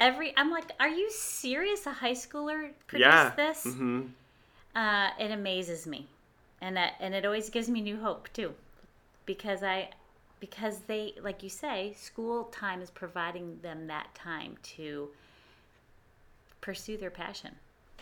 [0.00, 1.86] Every I'm like, are you serious?
[1.86, 3.32] A high schooler produced Yeah.
[3.36, 3.66] this?
[3.66, 4.00] Mm-hmm.
[4.74, 6.06] Uh, it amazes me,
[6.60, 8.54] and that, and it always gives me new hope too,
[9.26, 9.90] because I,
[10.38, 15.10] because they, like you say, school time is providing them that time to
[16.60, 17.56] pursue their passion.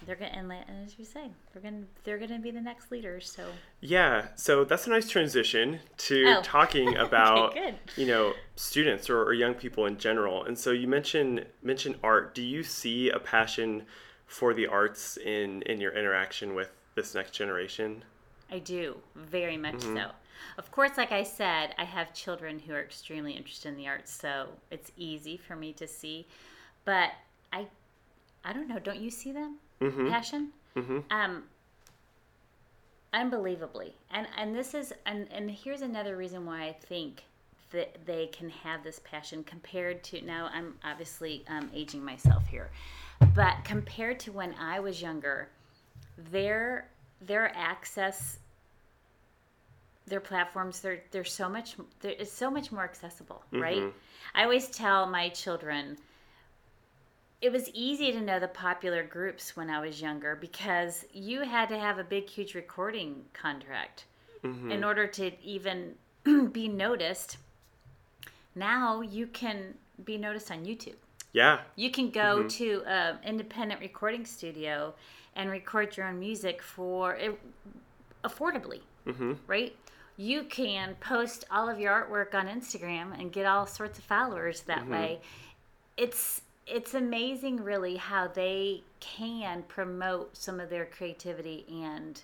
[0.06, 3.30] They're gonna, and, and as you say, they're gonna, they're gonna be the next leaders.
[3.34, 3.46] So
[3.80, 6.40] Yeah, so that's a nice transition to Oh.
[6.44, 7.74] talking about good.
[7.96, 10.44] you know students or, or young people in general.
[10.44, 12.34] And so you mentioned mentioned art.
[12.34, 13.84] Do you see a passion
[14.26, 18.04] for the arts in in your interaction with this next generation?
[18.50, 19.96] I do, very much mm-hmm.
[19.96, 20.10] so.
[20.56, 24.12] Of course, like I said, I have children who are extremely interested in the arts,
[24.12, 26.26] so it's easy for me to see.
[26.84, 27.10] But
[27.52, 27.66] I,
[28.44, 28.78] I don't know.
[28.78, 29.58] Don't you see them
[30.10, 30.50] passion?
[31.10, 31.44] Um,
[33.12, 37.24] unbelievably, and and this is and and here's another reason why I think
[37.70, 40.48] that they can have this passion compared to now.
[40.52, 42.70] I'm obviously um, aging myself here,
[43.34, 45.48] but compared to when I was younger,
[46.30, 46.88] their
[47.20, 48.38] their access
[50.06, 53.82] their platforms they're they're so much they're, it's so much more accessible right
[54.34, 55.96] i always tell my children
[57.40, 61.68] it was easy to know the popular groups when i was younger because you had
[61.68, 64.04] to have a big huge recording contract
[64.42, 64.70] mm-hmm.
[64.70, 65.94] in order to even
[66.52, 67.38] be noticed
[68.54, 69.74] now you can
[70.04, 70.96] be noticed on youtube
[71.32, 71.60] Yeah.
[71.76, 72.48] you can go mm-hmm.
[72.48, 74.94] to an independent recording studio
[75.38, 77.38] and record your own music for it,
[78.24, 79.34] affordably, mm-hmm.
[79.46, 79.74] right?
[80.16, 84.62] You can post all of your artwork on Instagram and get all sorts of followers
[84.62, 85.20] that way.
[85.96, 92.20] It's it's amazing, really, how they can promote some of their creativity and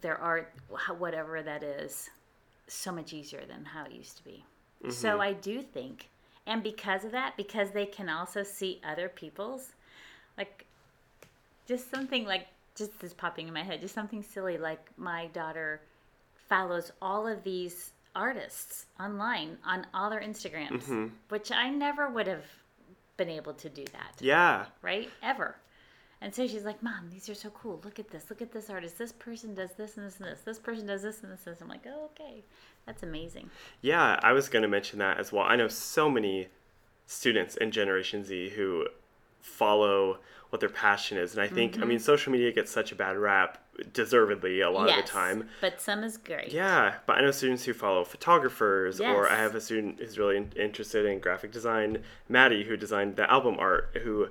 [0.00, 0.52] their art,
[0.98, 2.10] whatever that is,
[2.66, 4.44] so much easier than how it used to be.
[4.90, 5.20] So mm-hmm.
[5.20, 6.08] I do think,
[6.46, 9.70] and because of that, because they can also see other people's,
[10.36, 10.66] like,
[11.66, 12.46] just something like,
[12.76, 15.80] just this popping in my head, just something silly like my daughter
[16.48, 21.06] follows all of these artists online on all their Instagrams, mm-hmm.
[21.28, 22.44] which I never would have
[23.16, 24.66] been able to do that Yeah.
[24.82, 25.10] right?
[25.22, 25.56] Ever.
[26.20, 27.80] And so she's like, Mom, these are so cool.
[27.84, 28.30] Look at this.
[28.30, 28.96] Look at this artist.
[28.98, 30.40] This person does this and this and this.
[30.40, 31.60] This person does this and this and this.
[31.62, 32.42] I'm like, oh, okay.
[32.86, 33.50] That's amazing.
[33.82, 35.44] Yeah, I was going to mention that as well.
[35.44, 36.48] I know so many
[37.06, 38.86] students in Generation Z who
[39.40, 40.18] follow
[40.56, 41.34] what their passion is.
[41.34, 41.88] And I think, I mm-hmm.
[41.88, 43.58] mean, social media gets such a bad rap,
[43.92, 45.50] deservedly, a lot of the time.
[45.60, 46.50] But some is great.
[46.50, 50.38] Yeah, but I know students who follow photographers, or I have a student who's really
[50.38, 54.28] in- interested in graphic design, Maddie, who designed the album art, who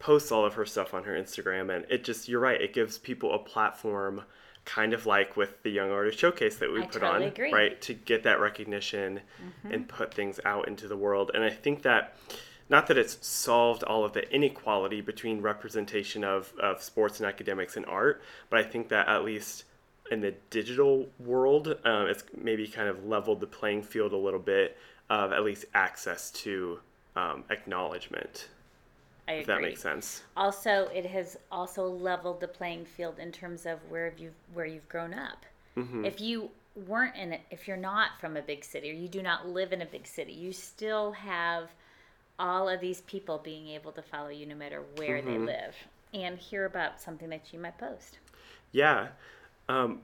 [0.00, 1.72] posts all of her stuff on her Instagram.
[1.72, 4.22] And it just, you're right, it gives people a platform,
[4.64, 7.52] kind of like with the Young Artist Showcase that we I put totally on, agree.
[7.52, 9.72] right, to get that recognition mm-hmm.
[9.72, 11.30] and put things out into the world.
[11.32, 12.16] And I think that.
[12.70, 17.76] Not that it's solved all of the inequality between representation of, of sports and academics
[17.76, 19.64] and art, but I think that at least
[20.10, 24.40] in the digital world, um, it's maybe kind of leveled the playing field a little
[24.40, 24.78] bit
[25.10, 26.78] of at least access to
[27.16, 28.48] um, acknowledgement.
[29.26, 29.40] I agree.
[29.40, 30.22] If that makes sense.
[30.36, 34.88] Also, it has also leveled the playing field in terms of where you where you've
[34.88, 35.44] grown up.
[35.76, 36.04] Mm-hmm.
[36.04, 36.50] If you
[36.86, 39.72] weren't in it, if you're not from a big city or you do not live
[39.72, 41.70] in a big city, you still have
[42.40, 45.46] all of these people being able to follow you no matter where Mm-hmm.
[45.46, 45.74] they live
[46.12, 48.18] and hear about something that you might post.
[48.72, 49.08] Yeah.
[49.68, 50.00] Um,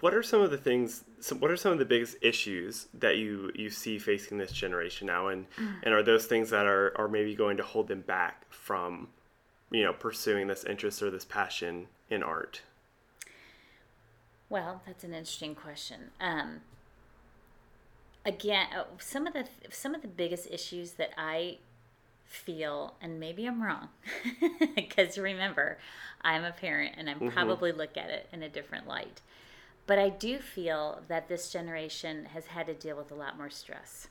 [0.00, 1.04] what are some of the things?
[1.20, 5.06] Some, what are some of the biggest issues that you you see facing this generation
[5.06, 5.46] now, and
[5.84, 9.08] and are those things that are are maybe going to hold them back from,
[9.70, 12.62] you know, pursuing this interest or this passion in art?
[14.48, 16.10] Well, that's an interesting question.
[16.20, 16.60] Um,
[18.24, 21.58] again, uh, some of the some of the biggest issues that I
[22.26, 23.88] feel, and maybe I'm wrong,
[24.74, 25.78] because remember,
[26.22, 29.20] I'm a parent and I'm probably look at it in a different light.
[29.86, 33.50] But I do feel that this generation has had to deal with a lot more
[33.50, 34.08] stress,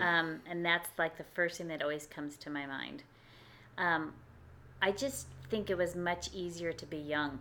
[0.00, 3.02] um, and that's like the first thing that always comes to my mind.
[3.76, 4.14] Um,
[4.82, 7.40] I just think it was much easier to be young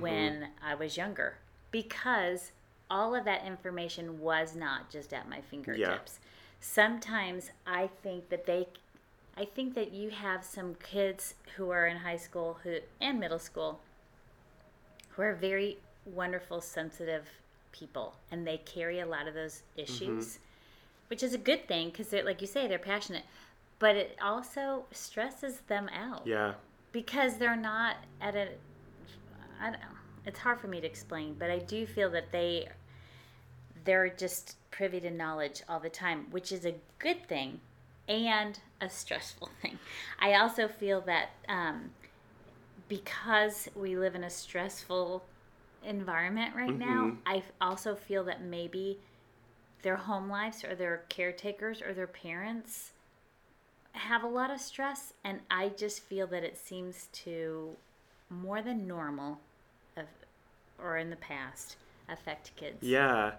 [0.00, 1.36] when I was younger
[1.70, 2.52] because
[2.90, 6.20] all of that information was not just at my fingertips.
[6.60, 8.66] Sometimes I think that they
[9.36, 13.38] I think that you have some kids who are in high school who and middle
[13.38, 13.80] school
[15.10, 17.28] who are very wonderful sensitive
[17.70, 20.42] people and they carry a lot of those issues mm-hmm.
[21.08, 23.22] which is a good thing because they're like you say they're passionate
[23.78, 26.54] but it also stresses them out Yeah.
[26.90, 28.48] because they're not at a
[29.60, 29.97] I don't know.
[30.28, 32.68] It's hard for me to explain, but I do feel that they
[33.84, 37.60] they're just privy to knowledge all the time, which is a good thing
[38.06, 39.78] and a stressful thing.
[40.20, 41.92] I also feel that um,
[42.88, 45.24] because we live in a stressful
[45.82, 48.98] environment right now, I also feel that maybe
[49.80, 52.90] their home lives or their caretakers or their parents
[53.92, 57.70] have a lot of stress and i just feel that it seems to
[58.30, 59.40] more than normal
[60.82, 61.76] or in the past
[62.08, 63.32] affect kids Yeah.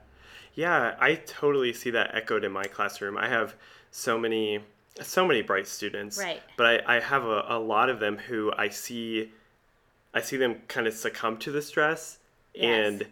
[0.54, 3.18] Yeah, I totally see that echoed in my classroom.
[3.18, 3.56] I have
[3.92, 4.60] so many
[5.02, 6.18] so many bright students.
[6.18, 6.42] Right.
[6.58, 9.32] But I, I have a, a lot of them who I see
[10.14, 12.18] I see them kind of succumb to the stress
[12.54, 12.64] Yes.
[12.88, 13.08] and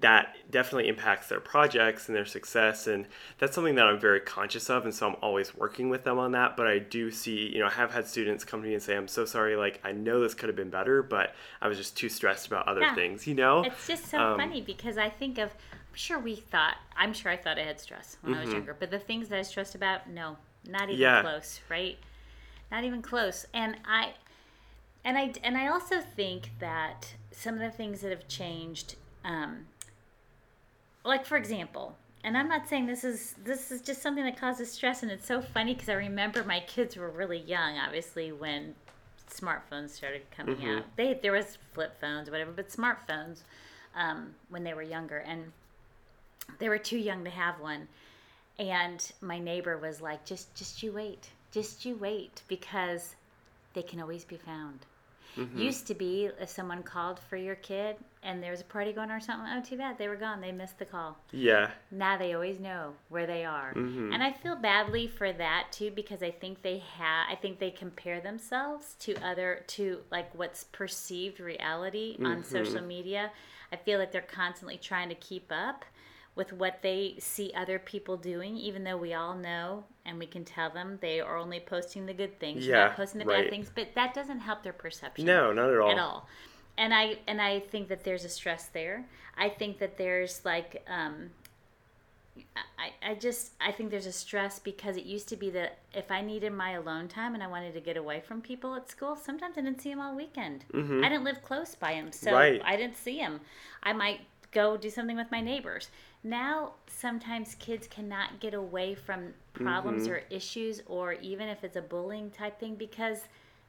[0.00, 3.06] that definitely impacts their projects and their success and
[3.38, 6.32] that's something that I'm very conscious of and so I'm always working with them on
[6.32, 8.82] that but I do see you know I have had students come to me and
[8.82, 11.76] say I'm so sorry like I know this could have been better but I was
[11.76, 12.94] just too stressed about other Yeah.
[12.94, 16.36] things you know it's just so Um, funny because i think of i'm sure we
[16.36, 19.28] thought i'm sure i thought i had stress when i was younger but the things
[19.28, 21.02] that i stressed about no not even Mm-hmm.
[21.02, 21.20] Yeah.
[21.22, 21.98] close right
[22.70, 24.12] not even close and i
[25.04, 29.66] and I and I also think that some of the things that have changed, um,
[31.04, 34.70] like for example, and I'm not saying this is this is just something that causes
[34.70, 38.74] stress, and it's so funny because I remember my kids were really young, obviously when
[39.30, 40.78] smartphones started coming Mm-hmm.
[40.78, 40.84] out.
[40.96, 43.40] They there was flip phones or whatever, but smartphones
[43.96, 45.52] um, when they were younger, and
[46.58, 47.88] they were too young to have one.
[48.58, 53.14] And my neighbor was like, "Just just you wait, just you wait, because
[53.74, 54.80] they can always be found."
[55.36, 55.58] Mm-hmm.
[55.58, 59.10] Used to be if someone called for your kid and there was a party going
[59.10, 61.70] on or something, oh, too bad, they were gone, they missed the call Yeah.
[61.90, 64.12] now they always know where they are Mm-hmm.
[64.12, 67.70] and i feel badly for that too because i think they have i think they
[67.70, 72.26] compare themselves to other to like what's perceived reality Mm-hmm.
[72.26, 73.30] on social media
[73.72, 75.84] i feel like they're constantly trying to keep up
[76.34, 80.44] with what they see other people doing even though we all know and we can
[80.44, 83.42] tell them they are only posting the good things Yeah, not posting the right.
[83.44, 85.90] bad things but that doesn't help their perception No, not at all.
[85.90, 86.28] at all.
[86.78, 89.04] And I and I think that there's a stress there.
[89.36, 91.30] I think that there's like um,
[92.78, 96.10] I, I just I think there's a stress because it used to be that if
[96.10, 99.16] I needed my alone time and I wanted to get away from people at school,
[99.16, 100.64] sometimes I didn't see them all weekend.
[100.74, 102.36] I didn't live close by them, so Mm-hmm.
[102.38, 102.62] Right.
[102.64, 103.40] I didn't see them.
[103.82, 104.20] I might
[104.52, 105.88] go do something with my neighbors.
[106.22, 110.12] Now, sometimes kids cannot get away from problems Mm-hmm.
[110.12, 113.18] or issues, or even if it's a bullying type thing, because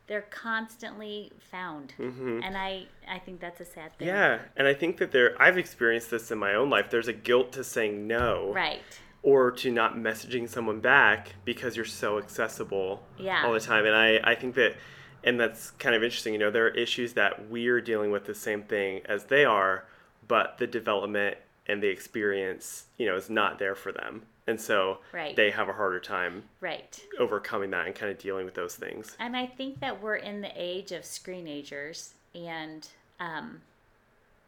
[0.08, 1.94] they're constantly found.
[1.98, 4.08] And I, I think that's a sad thing.
[4.10, 4.18] Mm-hmm.
[4.18, 6.90] Yeah, and I think that there I've experienced this in my own life.
[6.90, 8.82] There's a guilt to saying no Right.
[9.22, 13.44] or to not messaging someone back because you're so accessible Yeah.
[13.46, 13.86] all the time.
[13.86, 14.76] And I, I think that
[15.24, 18.36] and that's kind of interesting, you know, there are issues that we're dealing with the
[18.36, 19.86] same thing as they are,
[20.28, 24.24] but the development and the experience, you know, is not there for them.
[24.48, 25.36] And so Right.
[25.36, 27.00] they have a harder time Right.
[27.18, 29.16] overcoming that and kind of dealing with those things.
[29.20, 32.88] And I think that we're in the age of screenagers, and
[33.20, 33.62] um,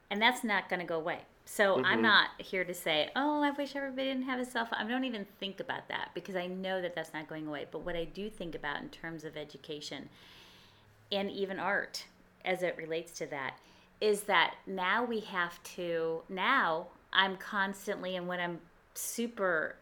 [0.10, 1.20] and that's not going to go away.
[1.46, 4.80] So I'm not here to say, oh, I wish everybody didn't have a cell phone.
[4.80, 7.68] I don't even think about that because I know that that's not going away.
[7.72, 10.10] But what I do think about in terms of education
[11.12, 12.06] and even art,
[12.44, 13.58] as it relates to that,
[14.02, 16.22] is that now we have to.
[16.30, 18.60] Now I'm constantly, and what I'm
[18.94, 19.76] super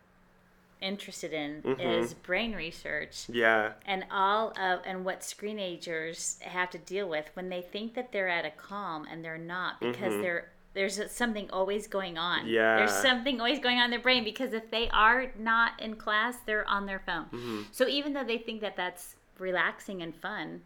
[0.82, 3.72] interested in is brain research Yeah.
[3.86, 8.28] and all of and what screenagers have to deal with when they think that they're
[8.28, 12.42] at a calm and they're not because they're there's something always going on.
[12.42, 12.50] Mm-hmm.
[12.50, 12.78] Yeah.
[12.78, 16.36] There's something always going on in their brain because if they are not in class,
[16.46, 17.26] they're on their phone.
[17.26, 17.62] Mm-hmm.
[17.72, 20.64] So even though they think that that's relaxing and fun,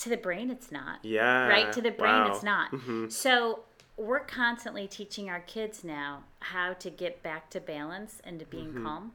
[0.00, 1.46] to the brain it's not Yeah.
[1.48, 2.32] right to the brain Wow.
[2.34, 3.10] it's not Mhm.
[3.12, 3.64] so
[3.96, 8.68] we're constantly teaching our kids now how to get back to balance and to being
[8.72, 8.84] Mm-hmm.
[8.86, 9.12] calm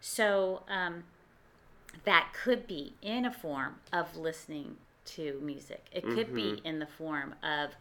[0.00, 1.04] so um,
[2.04, 6.66] that could be in a form of listening to music it could be Mm-hmm.
[6.66, 7.76] in the form of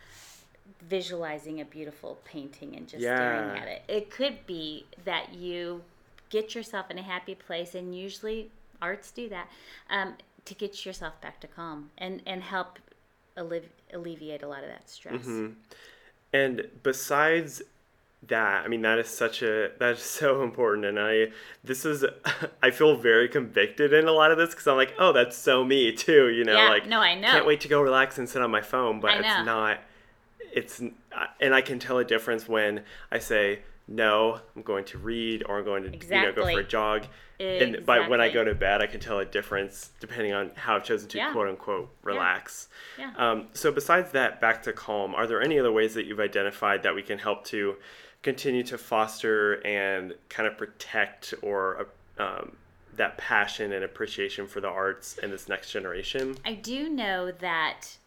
[0.82, 3.16] visualizing a beautiful painting and just Yeah.
[3.18, 5.84] staring at it it could be that you
[6.30, 9.48] get yourself in a happy place and usually arts do that
[9.89, 12.79] um, to get yourself back to calm and and help
[13.38, 15.47] allevi- alleviate a lot of that stress Mm-hmm.
[16.34, 17.62] And besides
[18.27, 21.27] that, I mean, that is such a that is so important, and I
[21.63, 22.06] this is
[22.63, 25.63] I feel very convicted in a lot of this because I'm like, oh, that's so
[25.63, 27.27] me too, you know, Yeah, like no, I know.
[27.32, 29.79] can't wait to go relax and sit on my phone, but it's not.
[30.51, 30.79] It's
[31.39, 35.60] and I can tell a difference when I say no, I'm going to read or
[35.60, 36.63] I'm going to you know go for a Exactly.
[36.63, 37.06] jog.
[37.39, 40.76] And by when I go to bed, I can tell a difference depending on how
[40.78, 41.32] I've chosen to Yeah.
[41.34, 42.69] quote unquote relax.
[42.98, 43.12] Yeah.
[43.17, 46.84] Um, so besides that, back to calm, are there any other ways that you've identified
[46.84, 47.76] that we can help to
[48.22, 52.56] continue to foster and kind of protect or um,
[52.96, 56.38] that passion and appreciation for the arts in this next generation?
[56.46, 57.98] I do know that,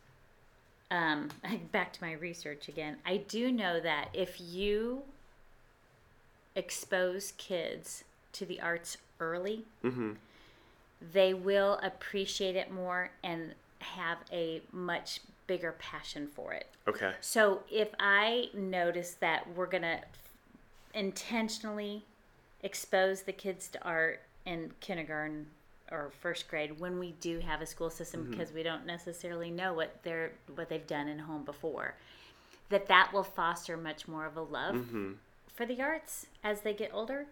[0.90, 1.28] um,
[1.72, 5.02] back to my research again, I do know that if you
[6.56, 10.12] expose kids to the arts early, Mm-hmm.
[11.12, 16.66] they will appreciate it more and have a much bigger passion for it.
[16.88, 17.12] Okay.
[17.20, 20.00] So if I notice that we're going to
[20.94, 22.04] intentionally
[22.62, 25.46] expose the kids to art in kindergarten
[25.92, 29.72] or first grade when we do have a school system because we don't necessarily know
[29.74, 31.94] what they're what they've done in home before
[32.70, 34.74] that that will foster much more of a love
[35.56, 37.26] for the arts as they get older.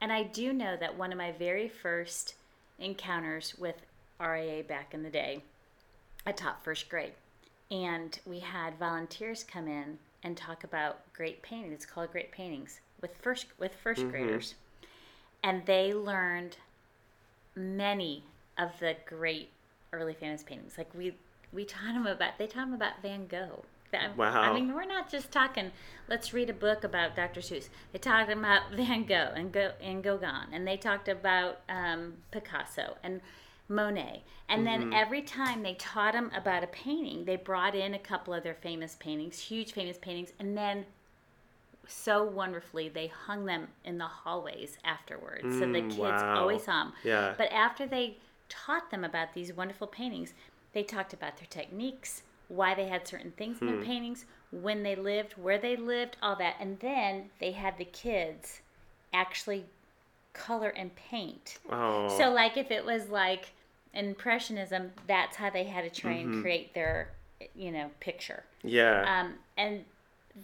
[0.00, 2.34] And i do know that one of my very first
[2.78, 3.76] encounters with
[4.20, 5.42] raa back in the day
[6.26, 7.12] i taught first grade.
[7.70, 11.72] And we had volunteers come in and talk about great painting.
[11.72, 14.10] It's called great paintings with first with 1st mm-hmm.
[14.10, 14.54] graders.
[15.42, 16.56] And they learned
[17.54, 18.24] many
[18.58, 19.50] of the great
[19.92, 20.76] early famous paintings.
[20.76, 21.14] Like we
[21.52, 23.64] we taught them about they taught them about Van Gogh.
[24.00, 24.40] That- Wow.
[24.42, 25.72] I mean, we're not just talking.
[26.08, 27.40] Let's read a book about Dr.
[27.40, 27.68] Seuss.
[27.92, 32.96] They talked about Van Gogh and Go and Gauguin, and they talked about um, Picasso
[33.02, 33.20] and
[33.68, 34.22] Monet.
[34.48, 38.32] And then every time they taught them about a painting, they brought in a couple
[38.32, 40.86] of their famous paintings, huge famous paintings, and then
[41.88, 46.38] so wonderfully they hung them in the hallways afterwards, so the Mm, kids wow.
[46.40, 46.92] always saw them.
[47.04, 47.34] Yeah.
[47.38, 48.18] But after they
[48.48, 50.34] taught them about these wonderful paintings,
[50.72, 54.94] they talked about their techniques, why they had certain things in their paintings, when they
[54.94, 56.54] lived, where they lived, all that.
[56.60, 58.60] And then they had the kids
[59.12, 59.64] actually
[60.32, 61.58] color and paint.
[61.70, 62.08] Oh.
[62.16, 63.52] So, like, if it was like
[63.94, 67.10] Impressionism, that's how they had to try and create their,
[67.54, 68.44] you know, picture.
[68.62, 69.20] yeah.
[69.20, 69.84] Um, and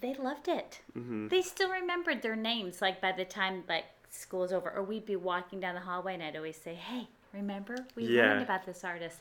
[0.00, 0.80] they loved it.
[0.96, 1.28] Mm-hmm.
[1.28, 2.80] They still remembered their names.
[2.80, 6.14] Like by the time like school was over, or we'd be walking down the hallway,
[6.14, 8.22] and I'd always say, "Hey, remember we Yeah.
[8.22, 9.20] learned about this artist."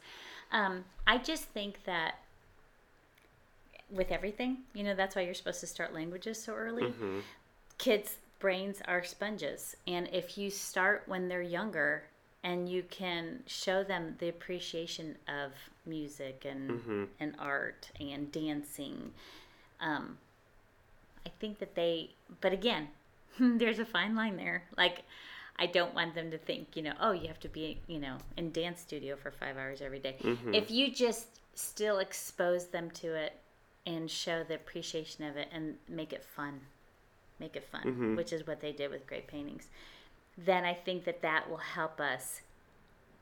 [0.52, 2.16] Um, I just think that
[3.92, 6.84] with everything, you know, that's why you're supposed to start languages so early.
[6.84, 7.20] Mm-hmm.
[7.78, 12.04] Kids' brains are sponges, and if you start when they're younger.
[12.44, 15.52] And you can show them the appreciation of
[15.86, 17.04] music and Mm-hmm.
[17.20, 19.12] and art and dancing,
[19.80, 20.18] um,
[21.24, 22.10] I think that they,
[22.42, 22.88] but again,
[23.40, 24.64] there's a fine line there.
[24.76, 25.04] Like,
[25.58, 28.18] I don't want them to think, you know, oh, you have to be, you know,
[28.38, 30.16] in dance studio for five hours every day.
[30.24, 30.56] Mm-hmm.
[30.56, 33.34] If you just still expose them to it
[33.86, 36.62] and show the appreciation of it and make it fun,
[37.40, 38.16] make it fun, Mm-hmm.
[38.16, 39.68] which is what they did with great paintings,
[40.38, 42.42] then I think that that will help us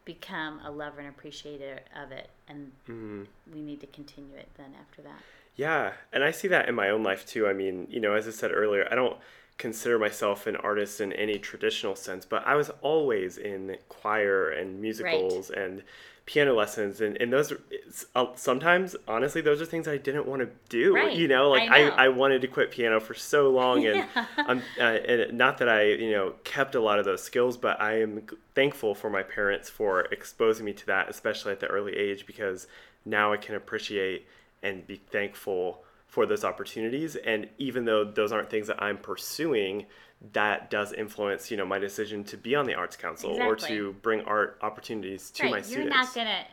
[0.06, 2.30] become a lover and appreciator of it.
[2.48, 3.24] And Mm-hmm.
[3.54, 5.22] we need to continue it then after that.
[5.56, 7.48] Yeah, and I see that in my own life too.
[7.48, 9.18] I mean, you know, as I said earlier, I don't
[9.58, 14.82] consider myself an artist in any traditional sense, but I was always in choir and
[14.82, 15.84] musicals and
[16.30, 17.60] piano lessons, and, and those are,
[18.14, 20.94] uh, sometimes, honestly, those are things I didn't want to do.
[20.94, 21.90] Right, You know, like I know.
[21.90, 24.06] I, I wanted to quit piano for so long, and
[24.38, 27.82] I'm, uh, and not that I, you know, kept a lot of those skills, but
[27.82, 31.98] I am thankful for my parents for exposing me to that, especially at the early
[31.98, 32.68] age, because
[33.06, 34.28] now I can appreciate
[34.62, 37.16] and be thankful for those opportunities.
[37.16, 39.88] And even though those aren't things that I'm pursuing,
[40.34, 43.94] that does influence, you know, my decision to be on the arts council or to
[44.02, 45.72] bring art opportunities to my students.
[45.72, 46.44] you're not gonna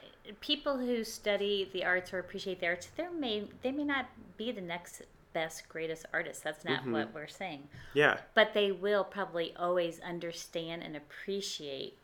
[0.41, 4.07] people who study the arts or appreciate the arts they may they may not
[4.37, 5.03] be the next
[5.33, 6.93] best greatest artist that's not Mm-hmm.
[6.93, 7.63] what we're saying
[7.95, 8.19] yeah.
[8.35, 11.97] but they will probably always understand and appreciate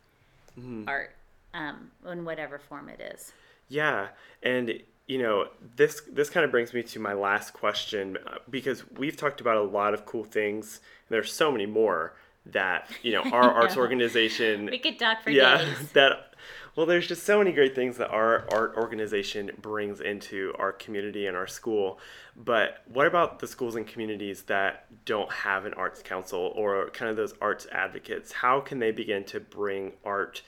[0.58, 0.88] Mm-hmm.
[0.88, 1.14] art
[1.54, 3.32] um, in whatever form it is
[3.68, 4.08] Yeah,
[4.42, 4.80] and
[5.12, 9.16] you know this this kind of brings me to my last question uh, because we've
[9.16, 10.80] talked about a lot of cool things.
[11.08, 12.14] And there's so many more
[12.46, 14.66] that you know our arts organization.
[14.66, 16.34] we could talk for yeah, days that
[16.74, 21.26] well, there's just so many great things that our art organization brings into our community
[21.26, 21.98] and our school.
[22.34, 27.10] But what about the schools and communities that don't have an arts council or kind
[27.10, 28.32] of those arts advocates?
[28.32, 30.40] How can they begin to bring art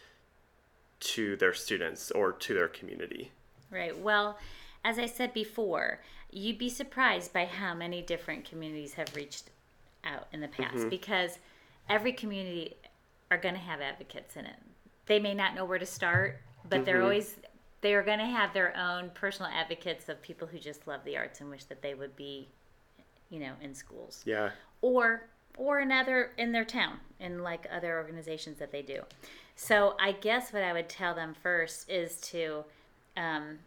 [1.00, 3.30] to their students or to their community?
[3.74, 3.98] Right.
[3.98, 4.38] Well,
[4.84, 6.00] as I said before,
[6.30, 9.50] you'd be surprised by how many different communities have reached
[10.04, 10.88] out in the past mm-hmm.
[10.88, 11.38] because
[11.88, 12.74] every community
[13.30, 14.56] are going to have advocates in it.
[15.06, 17.04] They may not know where to start, but they're mm-hmm.
[17.04, 17.36] always
[17.80, 21.18] they are going to have their own personal advocates of people who just love the
[21.18, 22.48] arts and wish that they would be,
[23.28, 24.50] you know, in schools Yeah.
[24.80, 29.02] or or another in their town in like other organizations that they do
[29.54, 32.64] so i guess what i would tell them first is to
[33.16, 33.58] um,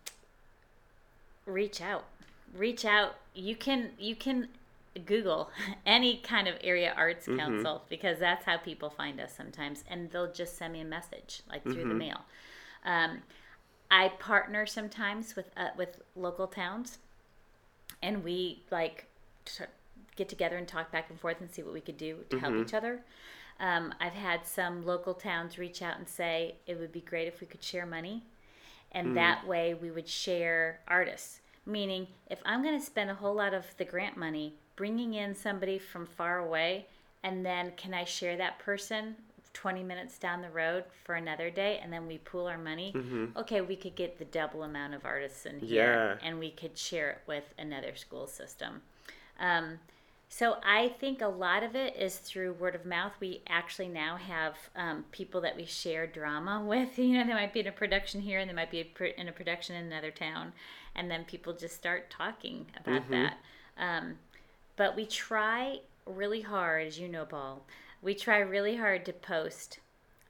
[1.46, 2.06] reach out.
[2.56, 3.16] Reach out.
[3.34, 4.50] You can you can
[5.06, 5.52] google
[5.86, 10.32] any kind of area arts council because that's how people find us sometimes and they'll
[10.32, 12.22] just send me a message like through the mail.
[12.86, 13.20] Um,
[13.90, 16.98] i partner sometimes with uh, with local towns
[18.02, 19.06] and we like
[19.46, 19.64] t-
[20.16, 22.56] get together and talk back and forth and see what we could do to help
[22.56, 23.02] each other.
[23.60, 27.40] Um, I've had some local towns reach out and say it would be great if
[27.40, 28.24] we could share money,
[28.98, 31.40] and that way we would share artists.
[31.66, 35.36] Meaning, if I'm going to spend a whole lot of the grant money bringing in
[35.36, 36.88] somebody from far away,
[37.24, 39.16] and then can I share that person
[39.54, 42.94] 20 minutes down the road for another day, and then we pool our money?
[43.36, 46.28] Okay, we could get the double amount of artists in here, Yeah.
[46.28, 48.82] and we could share it with another school system.
[49.40, 49.80] Um,
[50.30, 53.14] so I think a lot of it is through word of mouth.
[53.20, 57.00] We actually now have um, people that we share drama with.
[57.00, 59.32] You know, they might be in a production here, and they might be in a
[59.32, 60.54] production in another town,
[60.96, 63.38] and then people just start talking about that.
[63.78, 64.16] Um,
[64.76, 67.66] but we try really hard, as you know, Paul.
[68.02, 69.80] We try really hard to post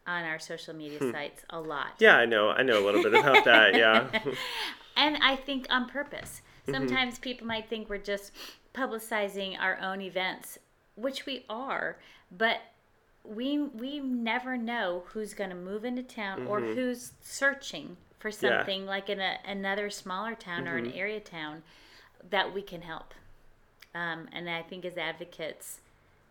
[0.05, 1.95] on our social media sites a lot.
[1.99, 2.49] Yeah, I know.
[2.49, 3.75] I know a little bit about that.
[3.75, 4.07] Yeah.
[4.99, 6.41] And I think on purpose.
[6.67, 8.31] Sometimes people might think we're just
[8.77, 10.59] publicizing our own events,
[10.95, 11.97] which we are,
[12.31, 12.61] but
[13.23, 18.85] we we never know who's going to move into town or who's searching for something
[18.85, 21.61] like in a, another smaller town or an area town
[22.29, 23.13] that we can help.
[23.93, 25.79] Um, and I think as advocates,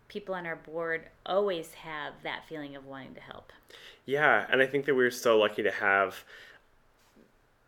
[0.07, 3.51] people on our board always have that feeling of wanting to help.
[4.05, 6.23] Yeah, and I think that we're so lucky to have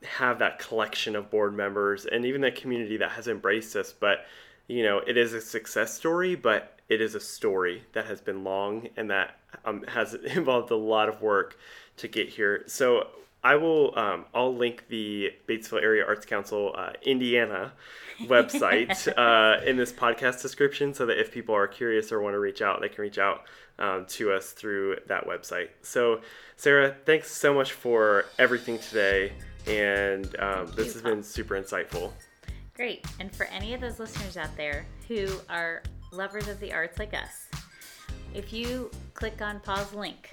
[0.03, 3.93] have that collection of board members and even that community that has embraced us.
[3.93, 4.25] But
[4.69, 8.43] you know, it is a success story, but it is a story that has been
[8.43, 11.57] long and that um, has involved a lot of work
[11.97, 12.63] to get here.
[12.67, 13.07] So
[13.43, 17.73] I will um, I'll link the Batesville Area Arts Council uh, Indiana
[18.21, 22.39] website uh, in this podcast description so that if people are curious or want to
[22.39, 23.45] reach out, they can reach out
[23.79, 25.69] um, to us through that website.
[25.81, 26.21] So,
[26.57, 29.33] Sarah, thanks so much for everything today.
[29.65, 32.11] And um, this you, has been super insightful.
[32.79, 33.05] Great.
[33.19, 37.13] And for any of those listeners out there who are lovers of the arts like
[37.13, 37.49] us,
[38.33, 40.31] if you click on Paul's link,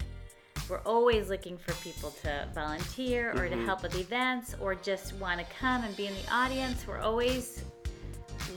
[0.70, 3.66] we're always looking for people to volunteer or to mm-hmm.
[3.66, 6.86] help with events or just want to come and be in the audience.
[6.86, 7.64] We're always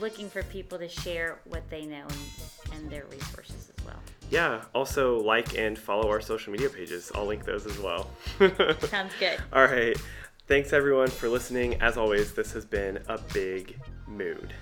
[0.00, 3.98] looking for people to share what they know and, and their resources as well.
[4.30, 7.10] Yeah, also like and follow our social media pages.
[7.12, 8.08] I'll link those as well.
[8.82, 9.40] Sounds good.
[9.52, 9.96] All right.
[10.50, 11.80] Thanks everyone for listening.
[11.80, 14.52] As always, this has been a big mood.